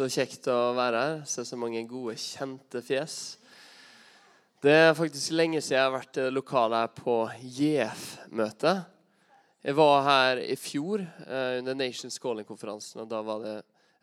[0.00, 1.18] Så kjekt å være her.
[1.28, 3.16] Se så mange gode, kjente fjes.
[4.64, 7.16] Det er faktisk lenge siden jeg har vært i lokalet her på
[7.58, 8.72] JF-møte.
[9.60, 13.02] Jeg var her i fjor eh, under Nations Calling-konferansen.
[13.04, 13.54] og Da var det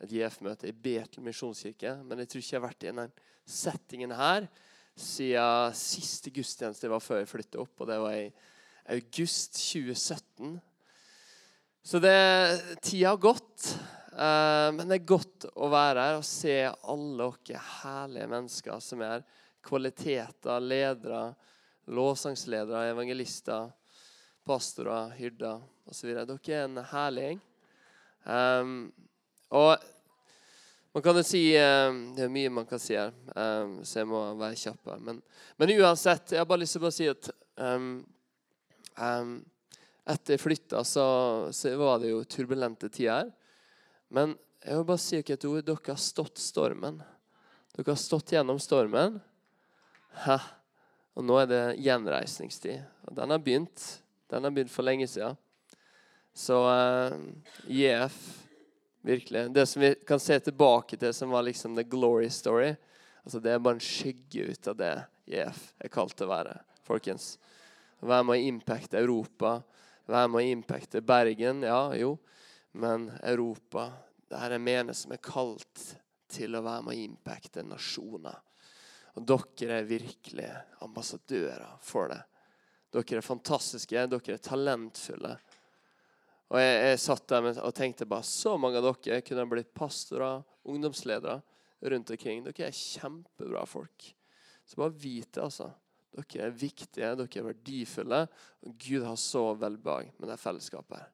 [0.05, 1.95] et JF-møte i Betel misjonskirke.
[2.05, 3.19] Men jeg tror ikke jeg har vært i den
[3.58, 4.49] settingen her
[4.93, 7.73] siden siste gudstjeneste jeg var før jeg flyttet opp.
[7.81, 8.30] Og det var i
[8.99, 10.59] august 2017.
[11.81, 12.17] Så det,
[12.86, 13.71] tida har gått.
[14.17, 19.03] Eh, men det er godt å være her og se alle dere herlige mennesker som
[19.05, 19.27] er her.
[19.67, 21.35] Kvaliteter, ledere,
[21.93, 23.69] lovsangsledere, evangelister,
[24.47, 26.15] pastorer, hyrder osv.
[26.15, 27.43] Dere er en herlig gjeng.
[28.27, 28.73] Um,
[29.55, 29.85] og
[30.91, 34.09] man kan jo si um, Det er mye man kan si her, um, så jeg
[34.09, 34.95] må være kjapp.
[35.03, 35.21] Men,
[35.61, 37.29] men, uansett, jeg har bare lyst til å si at
[38.97, 41.05] etter jeg flytta, så,
[41.53, 43.29] så, var det jo turbulente tider.
[44.13, 45.63] Men jeg vil bare si dere et ord.
[45.67, 47.02] Dere har stått stormen.
[47.75, 49.19] Dere har stått gjennom stormen.
[50.25, 50.37] Ha.
[51.17, 52.81] Og nå er det gjenreisningstid.
[53.08, 53.86] Og den har begynt.
[54.30, 55.37] Den har begynt for lenge siden.
[56.37, 57.14] Så uh, eh,
[57.73, 58.17] JF,
[59.02, 62.76] virkelig Det som vi kan se tilbake til, som var liksom the glory story,
[63.23, 64.92] altså det er bare en skygge ut av det
[65.26, 66.54] JF er kalt til å være,
[66.86, 67.39] folkens.
[68.05, 69.58] Vær med å impacte Europa.
[70.05, 72.14] Vær med å impacte Bergen, ja, jo.
[72.77, 73.89] Men Europa
[74.27, 75.83] det er en menighet som er kalt
[76.32, 78.36] til å være med å impacte nasjoner.
[79.17, 80.49] Og dere er virkelig
[80.86, 82.20] ambassadører for det.
[82.93, 85.33] Dere er fantastiske, dere er talentfulle.
[86.48, 90.43] Og jeg, jeg satt der og tenkte bare så mange av dere kunne blitt pastorer,
[90.67, 91.42] ungdomsledere
[91.92, 92.45] rundt omkring.
[92.45, 94.14] Dere er kjempebra folk.
[94.67, 95.71] Så bare vit det, altså.
[96.17, 98.23] Dere er viktige, dere er verdifulle.
[98.67, 101.14] Og Gud har så velbehag med det fellesskapet her.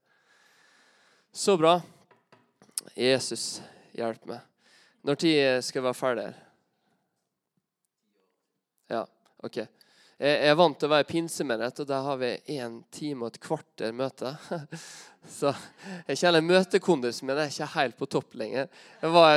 [1.34, 1.80] Så bra.
[2.98, 3.62] Jesus,
[3.96, 4.42] hjelp meg.
[5.04, 6.28] Når tid skal jeg være ferdig?
[8.94, 9.06] Ja,
[9.44, 9.64] OK.
[10.24, 13.42] Jeg er vant til å være pinsemenighet, og der har vi én time og et
[13.44, 14.30] kvarter møte.
[15.38, 15.52] Så
[16.08, 18.68] jeg kjenner møtekondisen min er ikke helt på topp lenger.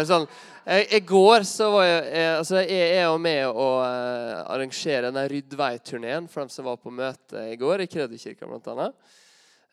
[0.07, 0.27] Sånn,
[0.67, 5.31] I går så var jeg, jeg, altså jeg er jo med å uh, arrangere den
[5.31, 8.89] Ryddvei-turneen for dem som var på møte i går, i Kredoskirka bl.a.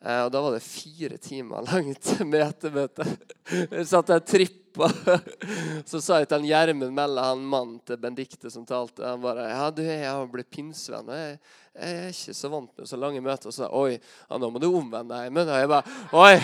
[0.04, 3.06] Uh, og da var det fire timer langt metemøte.
[3.48, 4.90] Jeg satt der trippa.
[5.90, 9.46] Så sa jeg til han Gjermund Melle, han mannen til Bendikte som talte, han bare
[9.48, 11.08] ja, du, jeg har blitt pinnsvenn.
[11.08, 11.38] Jeg,
[11.72, 13.48] jeg, er ikke så vant med så lange møter.
[13.48, 15.32] Og så sa oi, ja, nå må du omvende deg.
[15.32, 16.36] Men jeg bare Oi!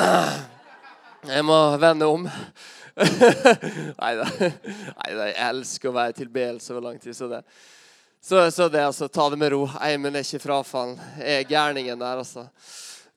[1.20, 2.22] Jeg må vende om.
[4.00, 4.24] Nei da.
[4.40, 7.12] Jeg elsker å være til tilbedelse over lang tid.
[7.12, 7.42] så det
[8.20, 9.64] så, så det altså, ta det med ro.
[9.80, 10.96] Eimen er ikke frafall.
[11.18, 12.46] Jeg er gærningen der, altså.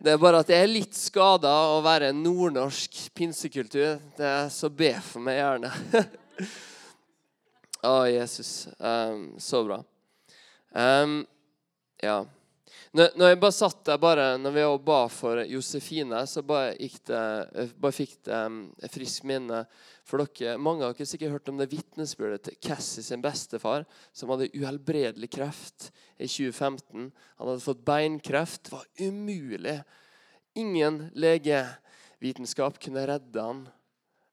[0.04, 4.00] Det er bare at jeg er litt skada å være nordnorsk pinsekultur.
[4.18, 5.72] Det er Så be for meg gjerne.
[7.84, 8.68] Å, Jesus.
[8.80, 9.82] Um, så bra.
[10.72, 11.22] Um,
[12.04, 12.22] ja.
[12.94, 17.64] Når, når, jeg bare satt der bare, når vi ba for Josefine, så bare, det,
[17.82, 18.60] bare fikk det um,
[18.94, 19.64] friskt minne
[20.06, 24.30] for dere, Mange har ikke sikkert hørt om det vitnesbyrdet til Cassie sin bestefar, som
[24.30, 25.88] hadde uhelbredelig kreft
[26.20, 27.08] i 2015.
[27.40, 28.68] Han hadde fått beinkreft.
[28.68, 29.76] Det var umulig.
[30.62, 33.66] Ingen legevitenskap kunne redde han.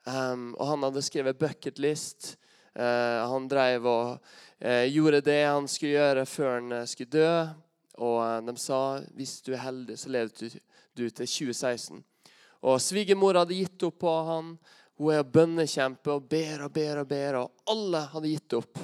[0.04, 2.34] Um, og han hadde skrevet 'bucket list'.
[2.76, 4.06] Uh, han drev og
[4.60, 7.34] uh, gjorde det han skulle gjøre før han skulle dø.
[7.98, 10.60] Og de sa hvis du er heldig, så lever du,
[10.94, 12.02] du til 2016.
[12.60, 14.54] Og svigermor hadde gitt opp på han.
[15.00, 18.82] Hun er bønnekjempe og ber og ber og ber, og alle hadde gitt opp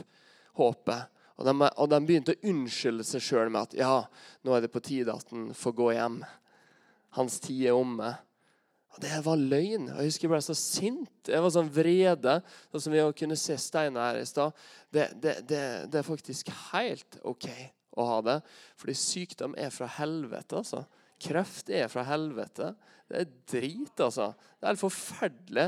[0.56, 1.12] håpet.
[1.36, 3.96] Og de, og de begynte å unnskylde seg sjøl med at ja,
[4.40, 6.22] nå er det på tide at han får gå hjem.
[7.18, 8.14] Hans tid er omme.
[8.96, 9.90] Og det var løgn.
[9.90, 11.28] Jeg husker jeg ble så sint.
[11.28, 12.38] Jeg var sånn vrede.
[12.72, 14.56] Sånn som vi kunne se Steinar her i stad.
[14.88, 17.50] Det, det, det, det, er faktisk helt OK
[17.96, 18.36] å ha det.
[18.78, 20.84] Fordi sykdom er fra helvete, altså.
[21.22, 22.74] Kreft er fra helvete.
[23.08, 24.32] Det er drit, altså.
[24.56, 25.66] Det er helt forferdelig.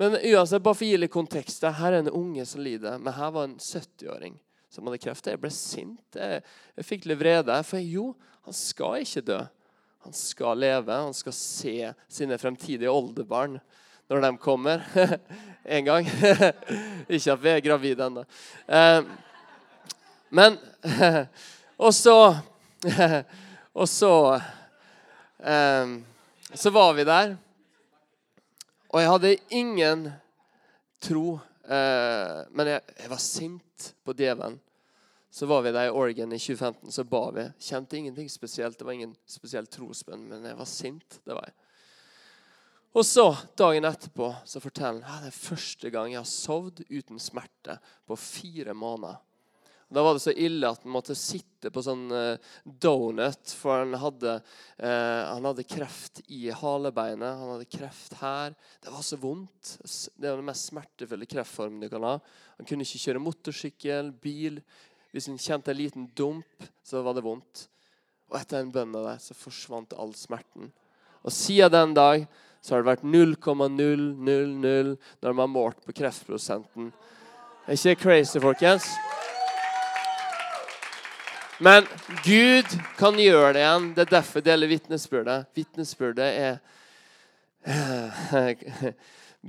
[0.00, 1.66] Men uansett, bare for å gi litt kontekst.
[1.76, 4.38] Her er en unge som lider, men her var en 70-åring
[4.72, 5.28] som hadde kreft.
[5.28, 6.16] Jeg ble sint.
[6.16, 6.42] Jeg,
[6.78, 7.58] jeg fikk litt vrede.
[7.68, 8.10] For jo,
[8.46, 9.40] han skal ikke dø.
[10.06, 13.58] Han skal leve, han skal se sine fremtidige oldebarn
[14.10, 14.82] når de kommer
[15.76, 16.08] en gang.
[17.14, 18.24] Ikke at vi er gravide ennå.
[18.66, 19.10] Eh,
[20.30, 20.58] men
[21.80, 22.36] Og så
[23.72, 24.40] Og så
[25.38, 25.86] eh,
[26.54, 27.36] Så var vi der.
[28.90, 30.08] Og jeg hadde ingen
[31.00, 34.58] tro, eh, men jeg, jeg var sint på djevelen.
[35.30, 37.44] Så var vi der i Oregon i 2015, så ba vi.
[37.62, 38.78] Kjente ingenting spesielt.
[38.78, 41.20] Det var ingen spesiell trosbønn, men jeg var sint.
[41.22, 41.54] det var jeg.
[42.98, 46.82] Og så, dagen etterpå, så forteller han at det er første gang jeg har sovet
[46.90, 47.78] uten smerte
[48.10, 49.20] på fire måneder.
[49.90, 53.96] Da var det så ille at han måtte sitte på sånn uh, donut, for han
[53.98, 54.36] hadde,
[54.78, 57.40] eh, han hadde, kreft i halebeinet.
[57.40, 58.54] Han hadde kreft her.
[58.80, 59.74] Det var så vondt.
[60.14, 62.14] Det er den mest smertefulle kreftformen du kan ha.
[62.60, 64.62] Han kunne ikke kjøre motorsykkel, bil,
[65.10, 67.66] hvis han kjente en liten dump, så var det vondt.
[68.30, 70.70] Og etter den bønna der så forsvant all smerten.
[71.26, 72.28] Og siden den dag
[72.62, 76.92] så har det vært 0,000 når man har målt på kreftprosenten.
[77.66, 78.86] Er ikke det crazy, folkens?
[81.60, 81.84] Men
[82.24, 82.64] Gud
[82.96, 83.90] kan gjøre det igjen.
[83.92, 85.48] Det er derfor det gjelder vitnesbyrdet.
[85.52, 86.56] Vitnesbyrdet er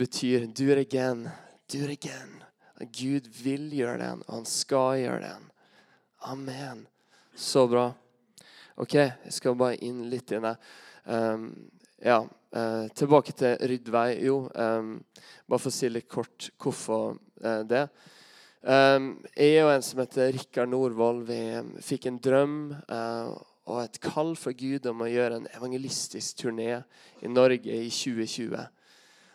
[0.01, 1.29] betyr 'do it again',
[1.71, 2.43] 'do it again'.
[2.91, 5.47] Gud vil gjøre det igjen, og han skal gjøre det igjen.
[6.21, 6.87] Amen.
[7.35, 7.93] Så bra.
[8.75, 10.55] OK, jeg skal bare inn litt i det.
[11.05, 11.47] Um,
[12.03, 14.19] ja, uh, tilbake til ryddvei.
[14.25, 14.97] Jo, um,
[15.47, 17.15] bare for å si litt kort hvorfor
[17.45, 17.87] uh, det.
[18.61, 21.39] Um, jeg og en som heter Rikard Norvoll, vi
[21.81, 22.57] fikk en drøm
[22.91, 23.31] uh,
[23.65, 26.75] og et kall fra Gud om å gjøre en evangelistisk turné
[27.21, 28.67] i Norge i 2020.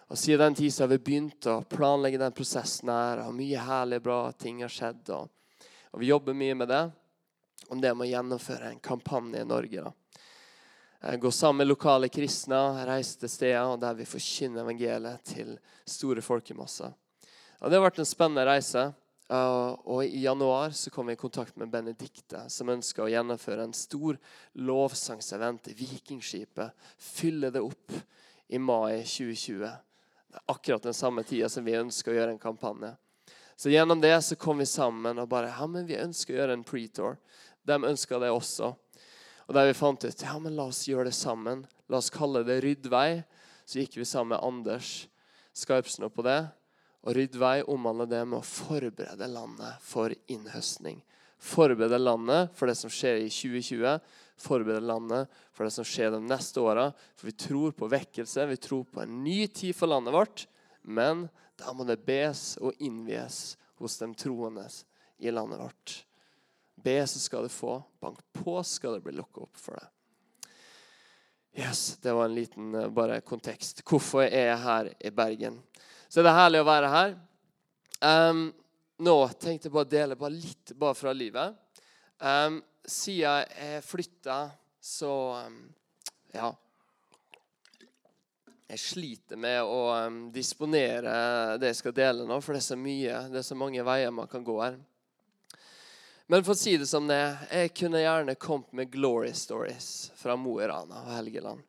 [0.06, 2.88] Og Siden den tid har vi begynt å planlegge den prosessen.
[2.88, 5.10] her, og Mye herlig bra ting har skjedd.
[5.10, 5.28] og
[5.96, 6.90] og Vi jobber mye med det.
[7.68, 9.82] Om det med å gjennomføre en kampanje i Norge.
[9.82, 11.16] da.
[11.16, 15.58] Gå sammen med lokale kristne, reise til steder der vi forkynner evangeliet til
[15.88, 16.92] store folkemasser.
[17.60, 18.92] Og det har vært en spennende reise.
[19.26, 23.74] Og I januar så kom vi i kontakt med Benedikte, som ønska å gjennomføre en
[23.74, 24.18] stor
[24.54, 26.70] lovsangsevent i Vikingskipet.
[26.98, 27.96] Fylle det opp
[28.46, 29.66] i mai 2020.
[30.30, 32.92] Det er akkurat den samme tida som vi ønsker å gjøre en kampanje.
[33.56, 36.58] Så gjennom det så kom vi sammen og bare ja, men vi ønsker å gjøre
[36.58, 37.16] en pre-tour.
[37.66, 38.74] De ønska det også.
[39.46, 41.64] Og der vi fant ut ja, men la oss gjøre det sammen.
[41.90, 43.24] La oss kalle det Ryddvei.
[43.66, 45.08] Så gikk vi sammen med Anders
[45.56, 46.44] Skarpsnå på det.
[47.06, 50.98] Og Ryddvei omhandler det med å forberede landet for innhøstning.
[51.38, 54.00] Forberede landet for det som skjer i 2020.
[54.42, 56.88] Forberede landet for det som skjer de neste åra.
[57.14, 60.46] For vi tror på vekkelse, vi tror på en ny tid for landet vårt.
[60.82, 64.66] Men da må det bes og innvies hos de troende
[65.22, 66.00] i landet vårt.
[66.74, 67.78] Be, så skal du få.
[68.02, 69.92] Bank på, skal det bli lukka opp for deg.
[71.56, 73.80] Yes, Det var en liten uh, bare kontekst.
[73.86, 75.62] Hvorfor er jeg her i Bergen?
[76.08, 77.16] Så det er herlig å være her.
[78.00, 78.44] Um,
[79.02, 81.56] nå tenkte jeg bare å dele bare litt bare fra livet.
[82.20, 84.44] Um, siden jeg flytta,
[84.80, 85.12] så
[85.46, 85.58] um,
[86.36, 86.52] Ja
[88.66, 92.78] jeg sliter med å um, disponere det jeg skal dele nå, for det er så
[92.78, 94.78] mye, det er så mange veier man kan gå her.
[96.26, 100.10] Men for å si det som det er, jeg kunne gjerne kommet med glory stories
[100.18, 101.62] fra Mo i Rana og Helgeland.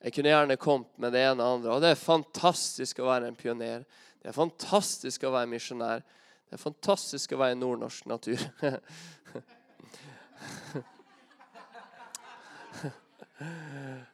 [0.00, 1.74] Jeg kunne gjerne kommet med det ene og andre.
[1.74, 3.84] Og det er fantastisk å være en pioner.
[4.20, 6.04] Det er fantastisk å være misjonær.
[6.48, 8.46] Det er fantastisk å være i nordnorsk natur.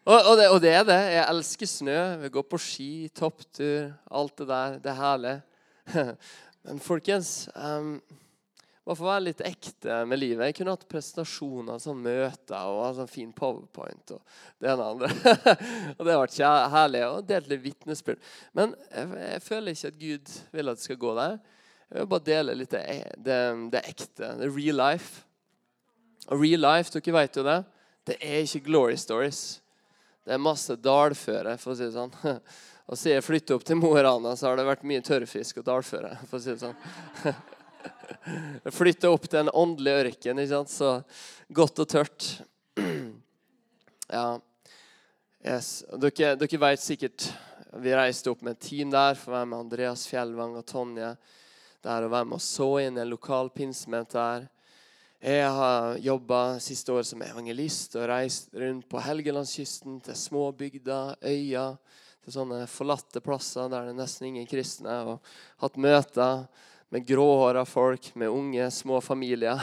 [0.07, 0.99] Og, og, det, og, det, er det.
[1.17, 1.99] Jeg elsker snø.
[2.21, 4.77] Vi går på ski, topptur, alt det der.
[4.85, 5.33] Det er herlig.
[6.69, 7.97] Men folkens um,
[8.87, 10.47] Bare for å være litt ekte med livet.
[10.47, 14.13] Jeg kunne hatt presentasjoner, sånn møter og sånn fin powerpoint.
[14.15, 14.21] og
[14.63, 15.09] det ene andre.
[15.97, 16.39] og det har vært
[16.71, 17.01] herlig.
[17.09, 18.23] Og delt litt vitnesbyrd.
[18.55, 21.35] Men jeg, jeg, føler ikke at Gud vil at det skal gå der.
[21.87, 22.85] Jeg vil bare dele litt det,
[23.27, 23.41] det,
[23.75, 24.31] det ekte.
[24.39, 25.27] Det real life.
[26.31, 27.59] Og real life, dere vet jo det.
[28.07, 29.43] Det er ikke glory stories.
[30.23, 32.15] Det er masse dalføre, for å si det sånn.
[32.87, 35.59] Og siden jeg flyttet opp til Mo i Rana, så har det vært mye tørrfisk
[35.59, 36.15] og dalføre.
[36.31, 36.79] for å si det sånn.
[38.67, 40.73] Jeg flytta opp til en åndelig ørken, ikke sant?
[40.73, 40.93] så
[41.55, 42.29] godt og tørt.
[44.07, 44.37] Ja.
[45.43, 45.85] Yes.
[45.99, 47.25] Dere, dere vet sikkert
[47.83, 51.11] Vi reiste opp med et team der for å være med Andreas Fjellvang og Tonje.
[51.83, 54.47] Der å være med og så inn en lokal pinsemenighet der.
[55.27, 61.17] Jeg har jobba siste året som evangelist og reist rundt på Helgelandskysten til små bygder,
[61.25, 61.79] øyer,
[62.23, 64.97] til sånne forlatte plasser der det er nesten ingen kristne.
[65.09, 66.47] Og hatt møter
[66.89, 69.61] med gråhåra folk, med unge, små familier.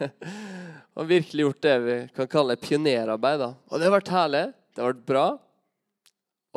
[0.94, 3.42] og virkelig gjort det vi kan kalle pionerarbeid.
[3.68, 4.44] Og det har vært herlig.
[4.70, 5.26] Det har vært bra.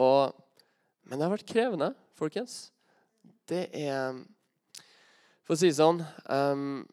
[0.04, 0.44] Og,
[1.08, 2.58] men det har vært krevende, folkens.
[3.50, 4.16] Det er
[5.44, 5.98] For å si det sånn
[6.32, 6.86] um,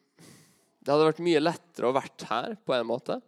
[0.83, 3.21] Det hadde vært mye lettere å vært her på en måte.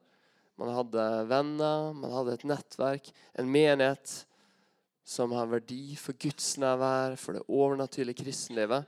[0.60, 3.08] Man hadde venner, man hadde et nettverk,
[3.40, 4.18] en menighet
[5.04, 8.86] som har verdi for gudsnærvær, for det overnaturlige kristenlivet.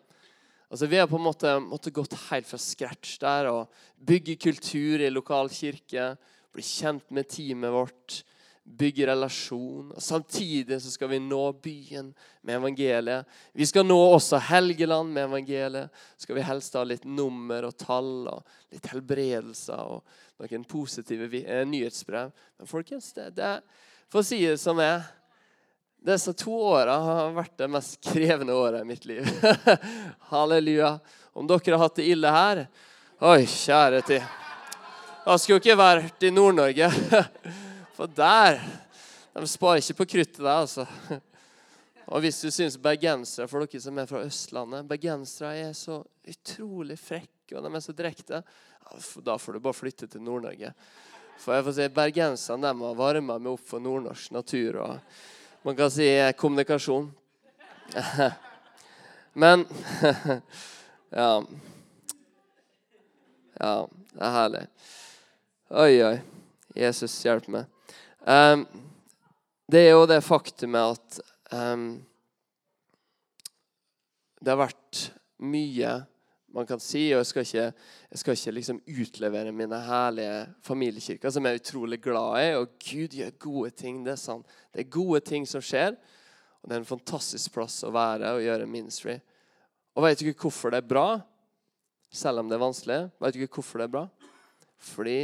[0.70, 5.04] Altså, vi har på en måte måttet gått helt fra scratch der og bygge kultur
[5.04, 6.14] i lokal kirke.
[6.56, 8.24] Bli kjent med teamet vårt
[8.66, 9.92] bygge relasjon.
[9.94, 13.30] Og Samtidig så skal vi nå byen med evangeliet.
[13.54, 15.94] Vi skal nå også Helgeland med evangeliet.
[16.16, 21.30] Så skal vi helst ha litt nummer og tall og litt helbredelser og noen positive
[21.44, 22.34] eh, nyhetsbrev.
[22.58, 23.60] Men folkens, det, det,
[24.10, 25.06] for å si det som er
[26.06, 29.26] disse to åra har vært det mest krevende året i mitt liv.
[30.32, 31.00] Halleluja.
[31.34, 32.66] Om dere har hatt det ille her
[33.26, 34.24] Oi, kjære tid.
[35.26, 36.90] Da skulle ikke vært i Nord-Norge.
[37.96, 38.60] For der
[39.34, 40.86] De sparer ikke på kruttet der, altså.
[42.06, 45.98] Og hvis du syns bergensere, for dere som er fra Østlandet Bergensere er så
[46.30, 48.44] utrolig frekke, og de er så direkte.
[49.26, 50.70] Da får du bare flytte til Nord-Norge.
[51.42, 55.18] For jeg får si, Bergenserne de har varma meg opp for nordnorsk natur og
[55.66, 57.12] man kan si kommunikasjon.
[59.34, 59.66] Men
[61.10, 61.44] Ja.
[63.60, 64.62] Ja, det er herlig.
[65.70, 66.18] Oi, oi.
[66.76, 67.70] Jesus, hjelp meg.
[68.28, 68.66] Um,
[69.72, 71.20] det er jo det faktumet at
[71.56, 71.86] um,
[74.42, 75.06] det har vært
[75.42, 75.94] mye
[76.56, 77.64] man kan si, og jeg skal ikke,
[78.14, 82.46] jeg skal ikke liksom utlevere mine herlige familiekirker, som jeg er utrolig glad i.
[82.56, 83.98] Og Gud gjør gode ting.
[84.06, 84.54] Det er sant.
[84.72, 85.98] Det er gode ting som skjer,
[86.62, 89.18] og det er en fantastisk plass å være og gjøre ministry.
[89.96, 91.10] Og vet du ikke hvorfor det er bra,
[92.16, 93.02] selv om det er vanskelig?
[93.20, 94.06] Vet du ikke hvorfor det er bra?
[94.94, 95.20] Fordi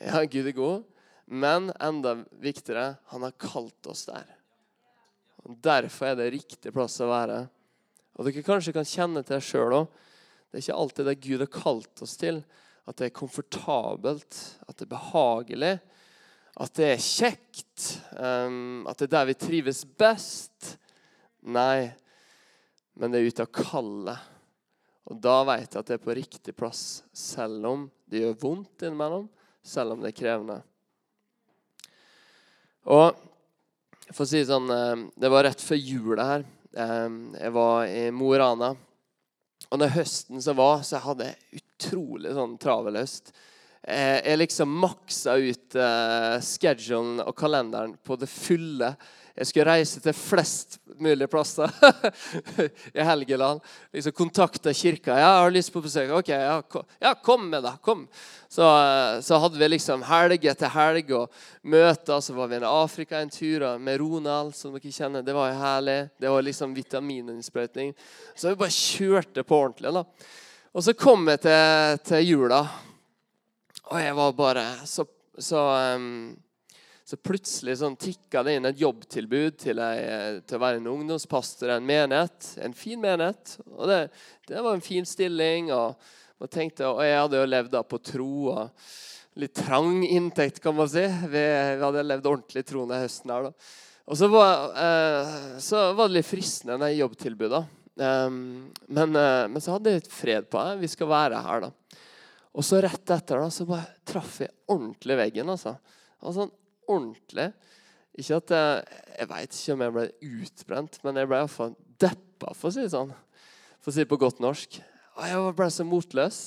[0.00, 0.84] ja, Gud er god.
[1.30, 4.28] Men enda viktigere, han har kalt oss der.
[5.46, 7.44] Og derfor er det riktig plass å være.
[8.20, 9.86] Og Dere kanskje kan kjenne til sjøl òg.
[10.50, 12.42] Det er ikke alltid det Gud har kalt oss til.
[12.84, 14.36] At det er komfortabelt,
[14.68, 15.72] at det er behagelig,
[16.60, 17.86] at det er kjekt,
[18.18, 20.74] um, at det er der vi trives best.
[21.48, 21.88] Nei,
[23.00, 24.28] men det er ute av kallet.
[25.08, 28.84] Og da vet jeg at det er på riktig plass, selv om det gjør vondt
[28.84, 29.30] innimellom,
[29.64, 30.60] selv om det er krevende.
[32.90, 33.16] Og
[34.10, 36.44] for å si sånn eh, Det var rett før jula her.
[36.74, 38.74] Jeg var i Mo i Rana.
[39.70, 43.32] Og når høsten så var, så hadde jeg utrolig sånn travel høst.
[43.82, 45.78] Eh, jeg liksom maksa ut
[46.44, 48.94] schedulen og kalenderen på det fulle.
[49.40, 51.70] Jeg skulle reise til flest mulig plasser
[52.98, 53.62] i Helgeland.
[53.88, 55.14] Liksom Kontakta kirka.
[55.16, 58.04] 'Jeg har lyst på besøk.' 'OK, ja, kom, ja, kom med, deg.' Kom.'
[58.50, 58.66] Så,
[59.22, 61.32] så, hadde vi liksom helg etter helg og
[61.62, 62.20] møter.
[62.20, 65.24] Så var vi i Afrika en tur med Ronald, som dere kjenner.
[65.24, 65.98] Det var jo herlig.
[66.20, 67.94] Det var liksom vitamininnsprøytning.
[68.34, 69.94] Så vi bare kjørte på ordentlig.
[69.94, 70.04] da.
[70.74, 72.60] Og så kom jeg til, til jula,
[73.88, 75.02] og jeg var bare så,
[75.38, 75.64] så
[75.96, 76.36] um,
[77.10, 81.72] så plutselig sånn tikka det inn et jobbtilbud til, ei, til, å være en ungdomspastor
[81.72, 82.50] i en menighet.
[82.62, 83.56] En fin menighet.
[83.74, 83.96] Og det,
[84.46, 85.72] det var en fin stilling.
[85.74, 88.86] Og, og, tenkte, og jeg hadde jo levd da på tro og
[89.42, 91.02] litt trang inntekt, kan man si.
[91.02, 93.34] Vi, vi hadde levd ordentlig tro den høsten.
[93.34, 93.52] her da.
[94.10, 95.34] Og så var, eh,
[95.66, 97.64] så var, det litt fristende, det jobbtilbudet.
[98.00, 100.78] Um, men, uh, men, så hadde jeg litt fred på det.
[100.84, 101.98] Vi skal være her, da.
[102.54, 105.50] Og så rett etter da, så bare traff jeg ordentlig veggen.
[105.58, 105.74] altså.
[106.22, 106.54] Og sånn
[106.90, 107.50] ordentlig.
[108.18, 112.54] Ikke at jeg, jeg veit ikke om jeg ble utbrent, men jeg ble iallfall deppa,
[112.56, 113.12] for å si det sånn.
[113.80, 114.80] For å si det på godt norsk.
[115.16, 116.40] Og jeg ble så motløs.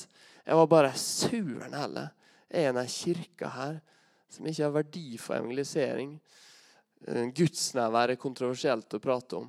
[0.43, 2.11] Jeg var bare suren heller.
[2.51, 3.79] Jeg Er en av kirka her
[4.29, 6.17] som ikke har verdi for evangelisering.
[7.35, 9.47] Gudsnærvær er kontroversielt å prate om.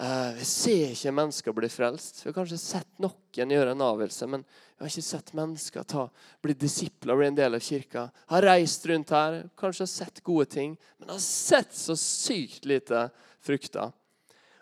[0.00, 2.22] Vi ser ikke mennesker bli frelst.
[2.22, 6.06] Vi har kanskje sett noen gjøre en avgjørelse, men vi har ikke sett mennesker ta,
[6.40, 8.06] bli disipler, bli en del av kirka.
[8.32, 13.10] Har reist rundt her, kanskje har sett gode ting, men har sett så sykt lite
[13.44, 13.92] frukter.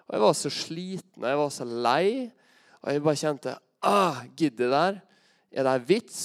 [0.09, 2.09] Og Jeg var så sliten og jeg var så lei,
[2.83, 5.01] og jeg bare kjente ah, Gidder jeg der?
[5.53, 6.21] Er det en vits?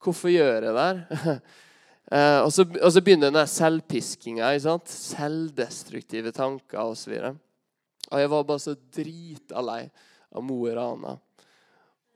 [0.00, 0.74] Hvorfor gjør jeg det?
[0.80, 1.40] der?
[2.46, 4.54] og, så, og så begynner den der selvpiskinga.
[4.88, 7.36] Selvdestruktive tanker osv.
[8.06, 9.82] Og, og jeg var bare så drita lei
[10.30, 11.16] av Mo i Rana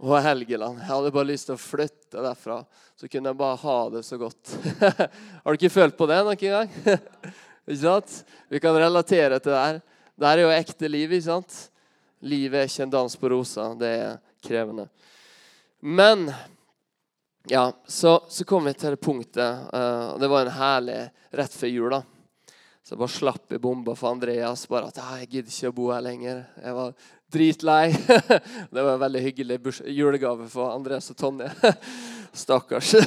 [0.00, 0.80] og Helgeland.
[0.80, 2.60] Jeg hadde bare lyst til å flytte derfra.
[2.96, 4.54] Så kunne jeg bare ha det så godt.
[5.44, 6.70] Har du ikke følt på det noen gang?
[7.68, 8.14] ikke sant?
[8.48, 9.80] Vi kan relatere til det her.
[10.16, 11.12] Det her er jo ekte liv.
[11.12, 11.58] ikke sant?
[12.24, 13.68] Livet er ikke en dans på rosa.
[13.80, 14.88] Det er krevende.
[15.80, 16.30] Men
[17.48, 19.68] ja, så, så kom vi til det punktet.
[19.72, 21.00] Uh, det var en herlig
[21.36, 21.92] rett før jul.
[21.92, 22.02] da.
[22.90, 24.64] Så jeg bare slapp i bomba for Andreas.
[24.66, 26.40] bare at jeg gidder ikke å bo her lenger.
[26.58, 26.88] Jeg var
[27.30, 27.84] dritlei.
[28.74, 29.58] det var en veldig hyggelig
[29.94, 31.52] julegave for Andreas og Tonje.
[32.42, 32.96] Stakkars.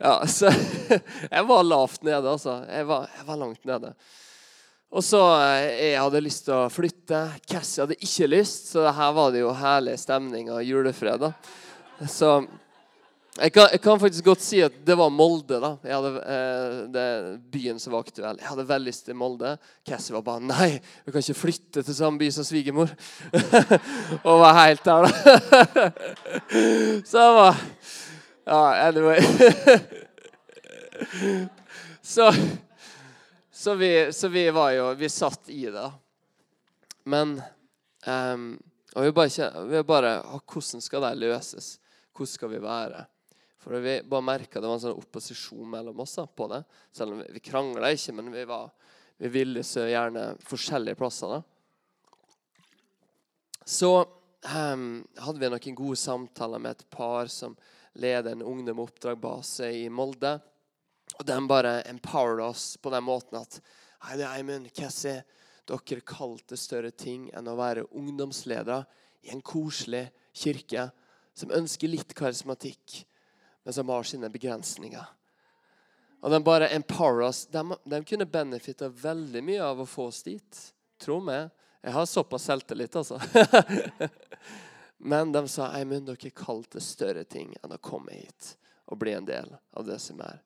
[0.00, 2.54] Ja, så jeg var lavt nede, altså.
[2.70, 3.90] Jeg var, jeg var langt nede.
[4.94, 7.24] Og så eh, Jeg hadde lyst til å flytte.
[7.50, 11.26] Cassie hadde ikke lyst, så her var det jo herlig stemning av julefred.
[12.06, 12.36] Så
[13.38, 15.60] jeg kan, jeg kan, faktisk godt si at det var Molde.
[15.62, 15.76] da.
[15.86, 18.38] Hadde, eh, det Byen som var aktuell.
[18.40, 19.52] Jeg hadde veldig lyst til Molde.
[19.86, 22.90] Cassie var bare Nei, vi kan ikke flytte til samme by som svigermor.
[24.26, 25.10] og var helt der, da.
[27.10, 27.56] så jeg var
[28.50, 29.22] Ja, anyway.
[32.14, 32.32] så,
[33.52, 35.92] så, vi, så vi var jo Vi satt i det.
[37.06, 37.42] Men
[38.06, 38.58] um,
[38.96, 40.18] Og vi bare, vi bare
[40.50, 41.78] Hvordan skal det løses?
[42.10, 43.06] Hvordan skal vi være?
[43.60, 46.62] For vi bare merka det var en sånn opposisjon mellom oss på det.
[46.96, 48.70] Selv om vi, vi krangla ikke, men vi, var,
[49.20, 51.34] vi ville så gjerne forskjellige plasser.
[51.34, 51.42] Da.
[53.68, 54.86] Så um,
[55.20, 57.56] hadde vi noen gode samtaler med et par som
[58.00, 60.38] leder en ungdomoppdragbase i Molde.
[61.18, 63.60] Og de bare empowered oss på den måten at
[64.00, 65.20] Hei, det er Eimund, Cassie.
[65.68, 68.80] Dere kalte større ting enn å være ungdomsledere
[69.28, 70.88] i en koselig kirke
[71.36, 73.02] som ønsker litt karismatikk
[73.64, 75.06] men som har sine begrensninger.
[76.20, 77.46] Og de bare empower oss.
[77.46, 80.60] De, de kunne benefitta veldig mye av å få oss dit.
[81.00, 81.48] Tro meg.
[81.80, 83.20] Jeg har såpass selvtillit, altså.
[85.02, 88.54] Men de sa Eimund, dere kalte større ting enn å komme hit
[88.90, 90.42] og bli en del av det som er.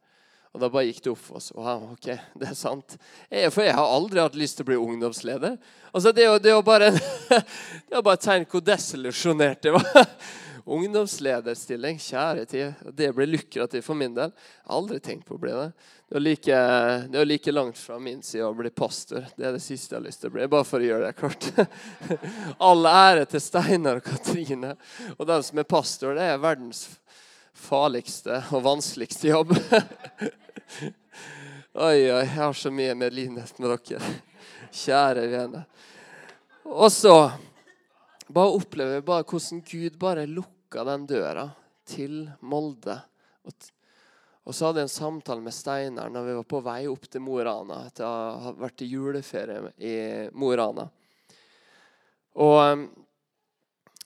[0.55, 1.51] Og Da bare gikk det opp for oss.
[1.57, 2.07] Wow, ok,
[2.39, 2.95] det er sant.
[3.27, 5.57] Jeg, for jeg har aldri hatt lyst til å bli ungdomsleder.
[5.91, 6.93] Altså, Det er jo, bare,
[7.91, 10.07] bare et tegn hvor desillusjonert jeg var.
[10.65, 12.87] Ungdomslederstilling, kjære tid.
[12.97, 14.31] Det blir lukrativt for min del.
[14.33, 15.67] Jeg har aldri tenkt på å bli det.
[16.09, 16.61] Det er, like,
[17.13, 19.27] det er like langt fra min side å bli pastor.
[19.37, 20.47] Det er det siste jeg har lyst til å bli.
[20.49, 21.51] Bare for å gjøre det kort.
[22.71, 24.73] All ære til Steinar og Katrine.
[25.19, 26.87] Og den som er pastor, det er verdens
[27.53, 29.53] farligste og vanskeligste jobb.
[31.77, 34.15] oi, oi, jeg har så mye medlidenhet med dere.
[34.73, 35.67] Kjære vene.
[36.73, 37.19] Og så
[38.33, 41.51] bare opplever jeg bare hvordan Gud bare lukker lukka den døra
[41.87, 42.99] til Molde.
[44.45, 47.23] Og så hadde jeg en samtale med Steinar når vi var på vei opp til
[47.23, 49.95] Mo i Rana etter å ha vært i juleferie i
[50.35, 50.89] Mo i Rana.
[52.43, 52.83] Og,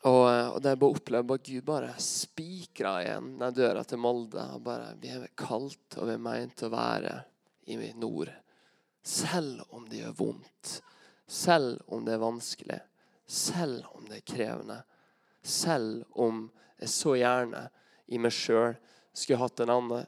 [0.02, 4.44] og, og det bare opplevde at Gud bare spikra igjen den døra til Molde.
[4.59, 7.16] Og bare, vi er kalt og vi er meint å være
[7.72, 8.35] i nord.
[9.00, 10.76] Selv om det gjør vondt.
[11.24, 12.81] Selv om det er vanskelig.
[13.24, 14.83] Selv om det er krevende
[15.42, 16.46] selv om
[16.79, 17.66] jeg så gjerne
[18.09, 18.77] i meg sjøl
[19.12, 20.07] skulle hatt en annen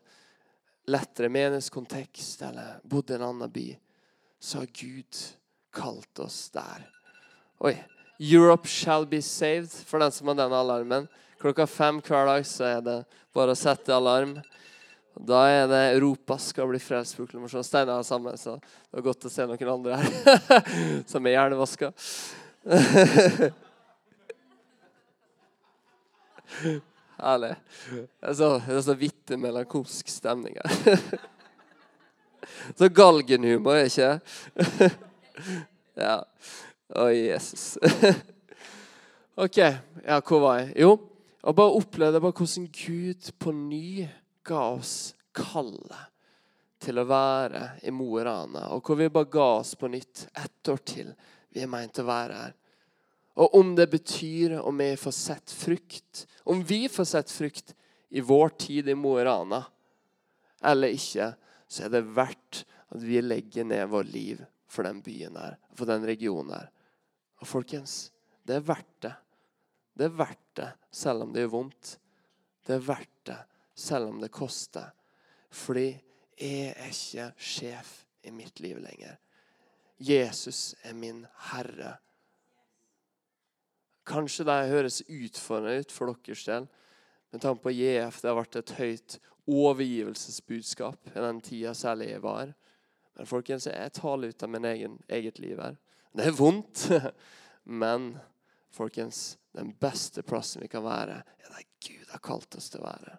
[0.90, 3.68] lettere menighetskontekst eller bodd i en annen by,
[4.40, 5.22] så har Gud
[5.74, 6.86] kalt oss der.
[7.60, 7.76] Oi.
[8.20, 11.06] Europe shall be saved, for den som har den alarmen.
[11.40, 12.96] Klokka fem hver dag så er det
[13.32, 14.34] bare å sette alarm.
[15.16, 17.16] Da er det Europa skal bli frelst.
[17.16, 17.64] proklamasjon.
[17.64, 20.60] Steinar har samme, så det var godt å se noen andre her
[21.10, 21.92] som er hjernevaska.
[27.20, 27.54] Herlig.
[27.90, 31.28] Det er så, det er så vittig melankolsk stemning her.
[32.76, 34.90] Så galgenhumor, ikke
[36.00, 36.16] Ja.
[36.96, 37.76] Å, Jesus.
[39.36, 39.58] OK.
[40.04, 40.72] Ja, hvor var jeg?
[40.82, 40.94] Jo,
[41.40, 44.08] og bare opplevde bare hvordan Gud på ny
[44.46, 46.08] ga oss kallet
[46.80, 48.70] til å være i Mo i Rana.
[48.74, 51.12] Og hvor vi bare ga oss på nytt ett år til.
[51.52, 52.56] Vi er meint å være her.
[53.38, 57.74] Og om det betyr om vi får sett frukt, om vi får sett frukt
[58.10, 59.62] i vår tid i Mo i Rana
[60.66, 61.32] eller ikke,
[61.70, 65.88] så er det verdt at vi legger ned vår liv for den byen her, for
[65.88, 66.68] den regionen her.
[67.40, 68.10] Og folkens,
[68.44, 69.14] det er verdt det.
[69.96, 71.94] Det er verdt det, selv om det gjør vondt.
[72.66, 73.38] Det er verdt det,
[73.74, 74.90] selv om det koster.
[75.50, 75.88] Fordi
[76.40, 77.94] jeg er ikke sjef
[78.26, 79.16] i mitt liv lenger.
[80.00, 81.96] Jesus er min herre
[84.08, 86.68] Kanskje det høres utfordrende ut for deres del,
[87.30, 88.20] med tanke på JF.
[88.20, 89.18] Det har vært et høyt
[89.50, 92.54] overgivelsesbudskap i den tida jeg var.
[93.16, 95.76] Men folkens, jeg taler ut av min egen, eget liv her.
[96.12, 96.88] Det er vondt,
[97.82, 98.14] men
[98.72, 102.88] folkens, den beste plassen vi kan være, er der Gud har kalt oss til å
[102.88, 103.18] være.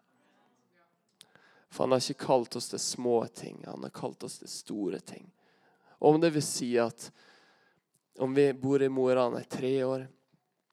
[1.72, 5.00] For han har ikke kalt oss til små ting, han har kalt oss til store
[5.00, 5.30] ting.
[6.04, 7.12] Om det vil si at
[8.20, 10.08] om vi bor i Mo i Rana i tre år,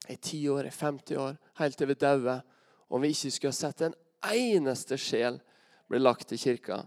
[0.09, 2.43] i ti år, i 50 år, helt til vi dauer,
[2.89, 3.97] om vi ikke skulle ha sett en
[4.31, 5.41] eneste sjel
[5.89, 6.83] bli lagt i kirka,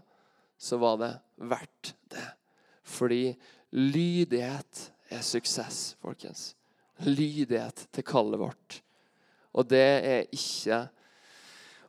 [0.58, 2.26] så var det verdt det.
[2.82, 3.34] Fordi
[3.70, 6.52] lydighet er suksess, folkens.
[7.02, 8.80] Lydighet til kallet vårt.
[9.52, 10.84] Og det er ikke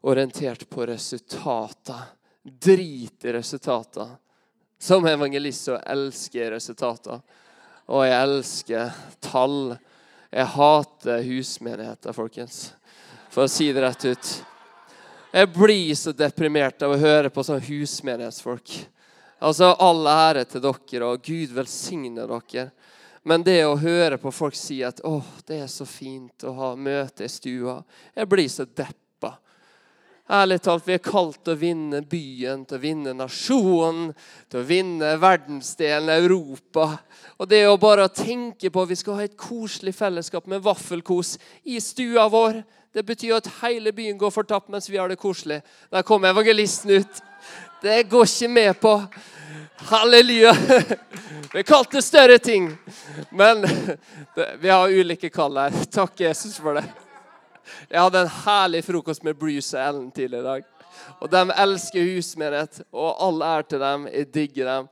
[0.10, 2.12] orientert på resultater.
[2.44, 4.18] Drit i resultater.
[4.80, 7.22] Som evangelist så elsker jeg resultater.
[7.88, 9.76] Og jeg elsker tall.
[10.34, 12.72] Jeg hater husmenigheter, folkens.
[13.30, 14.32] For å si det rett ut.
[15.34, 18.74] Jeg blir så deprimert av å høre på sånne husmenighetsfolk.
[19.43, 22.72] Altså, All ære til dere, og Gud velsigne dere.
[23.24, 26.76] Men det å høre på folk si at 'Å, det er så fint å ha
[26.76, 27.84] møte i stua',
[28.15, 29.03] jeg blir så depp
[30.34, 34.08] Ærlig talt, vi er kalt til å vinne byen, til å vinne nasjonen,
[34.50, 36.88] til å vinne verdensdelen Europa.
[37.38, 41.36] Og det å bare tenke på at vi skal ha et koselig fellesskap med vaffelkos
[41.69, 42.63] i stua vår,
[42.98, 45.60] det betyr at hele byen går fortapt mens vi har det koselig.
[45.93, 47.22] Der kommer evangelisten ut.
[47.86, 48.96] Det går ikke med på.
[49.91, 50.58] Halleluja.
[51.54, 52.72] Vi er kalt til større ting.
[53.30, 53.62] Men
[54.62, 55.82] vi har ulike kall her.
[55.93, 57.03] Takk, Jesus, for det.
[57.89, 60.63] Jeg hadde en herlig frokost med Bruce og Ellen tidligere i dag.
[61.19, 64.08] Og De elsker husmenighet, og all ære til dem.
[64.08, 64.88] Jeg digger dem.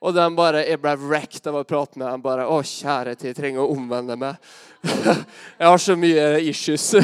[0.00, 2.22] Og de bare, Jeg ble wrecked av å prate med dem.
[2.22, 4.36] bare, 'Å, kjære tid, jeg trenger å omvende meg.'
[5.58, 6.80] jeg har så mye issues.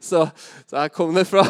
[0.00, 0.28] så,
[0.66, 1.44] så her kom det fra.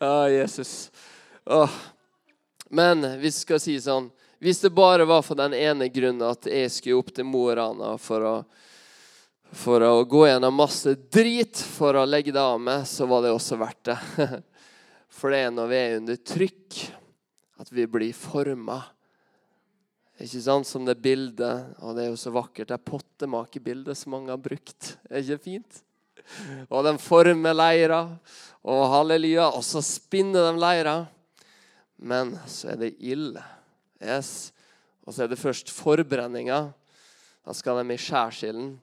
[0.00, 0.90] Å, Jesus.
[1.46, 1.70] Åh.
[2.70, 4.10] Men vi skal si sånn
[4.44, 7.54] hvis det bare var for den ene grunnen at jeg skulle opp til Mo i
[7.56, 8.32] Rana for å,
[9.56, 13.32] for å gå gjennom masse drit for å legge det av med, så var det
[13.32, 13.96] også verdt det.
[15.14, 16.78] For det er når vi er under trykk,
[17.62, 18.80] at vi blir forma.
[20.18, 20.66] Ikke sant?
[20.68, 24.96] Som det bildet, og det er jo så vakkert, det pottemakerbildet som mange har brukt.
[25.06, 25.80] Er ikke fint?
[26.66, 28.02] Og de former leira,
[28.66, 30.98] og halleluja, og så spinner de leira.
[32.02, 33.53] Men så er det ille.
[34.04, 34.52] Yes.
[35.04, 36.66] Og så er det først forbrenninga.
[37.44, 38.74] Da skal de i skjærsilden.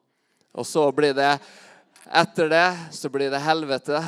[0.54, 1.36] Og så blir det
[2.12, 4.00] Etter det så blir det helvete.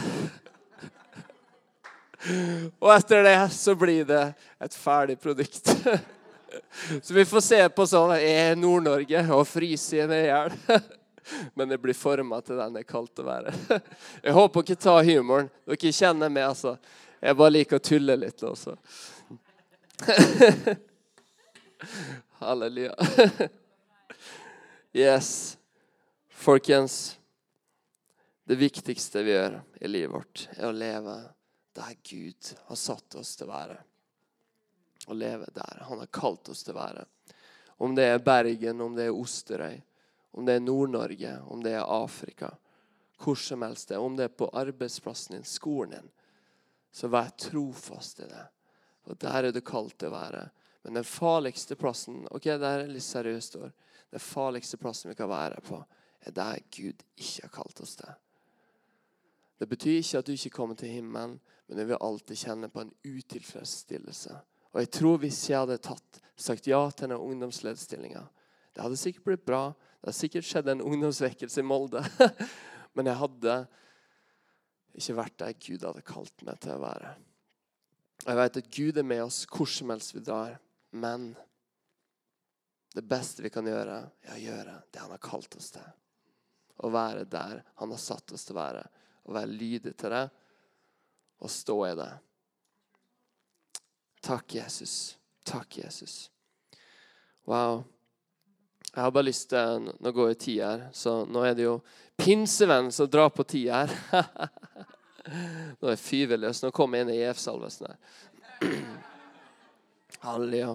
[2.81, 4.23] Og etter det så blir det
[4.59, 5.69] et ferdig produkt.
[7.01, 10.57] Så vi får se på sånn Er Nord-Norge og fryser i hjel?
[11.57, 13.53] Men det blir forma til den det er kaldt å være.
[14.25, 15.49] Jeg håper ikke ta humoren.
[15.65, 16.75] Dere kjenner meg, altså.
[17.23, 18.75] Jeg bare liker å tulle litt også.
[22.39, 22.95] Halleluja.
[24.93, 25.57] Yes.
[26.29, 27.19] Folkens,
[28.43, 31.15] det viktigste vi gjør i livet vårt, er å leve
[31.73, 33.77] der Gud har satt oss til å være.
[35.07, 37.05] Å leve der Han har kalt oss til å være.
[37.81, 39.81] Om det er Bergen, om det er Osterøy,
[40.37, 42.53] om det er Nord-Norge, om det er Afrika.
[43.17, 43.97] Hvor som helst det.
[43.97, 46.11] Om det er på arbeidsplassen din, skolen din.
[46.93, 48.45] Så vær trofast i det.
[49.09, 50.43] Og der er du kalt til å være.
[50.83, 53.71] Men den farligste plassen ok, det er litt seriøst år,
[54.13, 55.79] den farligste plassen vi kan være på,
[56.23, 58.11] er der Gud ikke har kalt oss til.
[59.59, 62.83] Det betyr ikke at du ikke kommer til himmelen, men du vil alltid kjenne på
[62.83, 64.35] en utilfredsstillelse.
[64.73, 68.23] Og jeg tror hvis jeg hadde tatt, sagt ja til denne ungdomslederstillinga
[68.73, 69.67] Det hadde sikkert blitt bra.
[70.01, 72.01] Det hadde sikkert skjedd en ungdomsvekkelse i Molde.
[72.97, 73.57] men jeg hadde
[74.97, 77.13] ikke vært der Gud hadde kalt meg til å være.
[78.23, 80.57] Jeg vet at Gud er med oss hvor som helst vi drar.
[80.93, 81.35] Men
[82.93, 85.85] det beste vi kan gjøre, er å gjøre det han har kalt oss til.
[86.85, 88.83] Å være der han har satt oss til å være.
[89.25, 90.27] Å være lydig til det
[91.43, 92.11] og stå i det.
[94.23, 95.17] Takk, Jesus.
[95.43, 96.31] Takk, Jesus.
[97.49, 97.81] Wow.
[98.93, 101.79] Jeg har bare lyst til Nå går jo tid her, så nå er det jo
[102.21, 103.95] pinsevenn som drar på tid her.
[105.81, 106.61] nå er fyveløs.
[106.63, 107.97] Nå kommer jeg inn i EF-salvesen her.
[110.23, 110.73] Halleluja.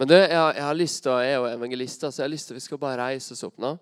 [0.00, 2.48] Men det, jeg, jeg, har lyst til, jeg er jo evangelist, så jeg har lyst
[2.48, 3.74] til at vi skal bare reise oss opp nå.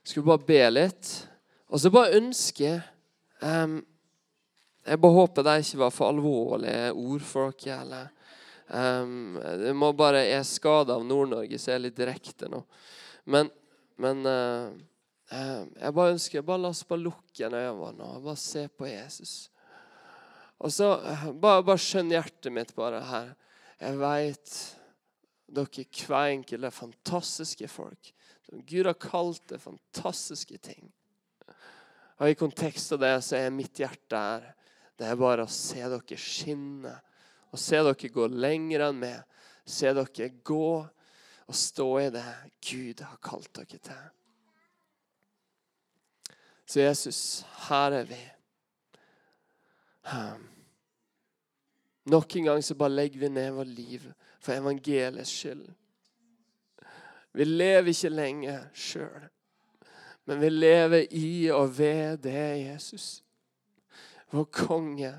[0.00, 1.10] Skal vi bare be litt.
[1.68, 2.70] Og så bare ønske
[3.44, 3.82] um,
[4.88, 7.82] Jeg bare håper det ikke var for alvorlige ord for dere.
[7.82, 8.14] eller...
[8.68, 12.62] Um, det må bare, Jeg er skada av Nord-Norge, så jeg er litt direkte nå.
[13.28, 13.48] Men,
[14.00, 14.72] men uh,
[15.32, 18.88] uh, Jeg bare ønsker bare La oss bare lukke igjen øynene og bare se på
[18.88, 19.34] Jesus.
[20.56, 23.30] Og så uh, bare, bare skjønn hjertet mitt bare her.
[23.78, 24.54] Jeg veit
[25.48, 28.12] dere hver enkelt er fantastiske folk.
[28.68, 30.90] Gud har kalt det fantastiske ting.
[32.18, 34.46] Og I kontekst av det så er mitt hjerte her.
[34.98, 36.94] Det er bare å se dere skinne.
[37.52, 39.20] Og se dere gå lenger enn meg.
[39.68, 40.70] Se dere gå
[41.48, 42.26] og stå i det
[42.64, 44.06] Gud har kalt dere til.
[46.68, 47.20] Så Jesus,
[47.68, 48.18] her er vi.
[50.08, 50.44] Um,
[52.08, 54.06] Nok en gang så bare legger vi ned vårt liv
[54.40, 55.66] for evangeliets skyld.
[57.36, 59.26] Vi lever ikke lenge sjøl,
[60.24, 63.20] men vi lever i og ved det Jesus.
[64.32, 65.12] Vår konge,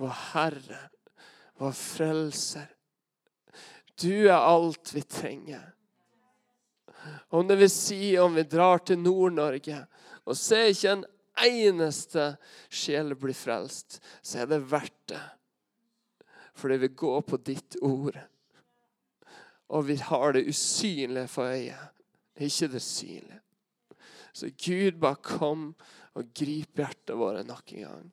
[0.00, 0.80] vår Herre,
[1.60, 2.72] vår frelser.
[4.00, 5.72] Du er alt vi trenger.
[7.28, 9.84] Om det vil si om vi drar til Nord-Norge
[10.24, 11.06] og ser ikke en
[11.46, 12.32] eneste
[12.72, 15.24] sjel bli frelst, så er det verdt det.
[16.56, 18.16] Fordi vi går på ditt ord.
[19.68, 21.92] Og vi har det usynlige for øyet,
[22.36, 23.40] ikke det synlige.
[24.32, 25.70] Så Gud, bare kom
[26.16, 28.12] og grip hjertet vårt nok en gang.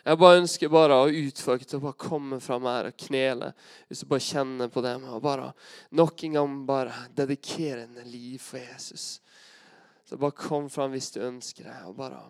[0.00, 3.50] Jeg bare ønsker bare å utfordre til å bare komme fram her og knele.
[3.88, 5.50] Hvis du bare kjenner på det å bare
[5.98, 9.20] nok en gang bare dedikere en liv for Jesus.
[10.08, 11.76] Så bare kom fram hvis du ønsker det.
[11.86, 12.22] og bare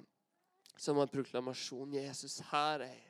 [0.76, 1.94] Som en proklamasjon.
[1.94, 3.09] Jesus, her er jeg.